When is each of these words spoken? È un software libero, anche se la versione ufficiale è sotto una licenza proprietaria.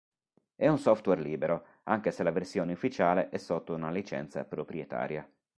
È 0.55 0.67
un 0.67 0.79
software 0.79 1.21
libero, 1.21 1.63
anche 1.83 2.09
se 2.09 2.23
la 2.23 2.31
versione 2.31 2.71
ufficiale 2.73 3.29
è 3.29 3.37
sotto 3.37 3.75
una 3.75 3.91
licenza 3.91 4.43
proprietaria. 4.45 5.31